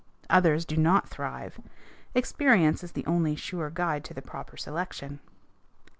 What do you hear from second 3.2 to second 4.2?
sure guide to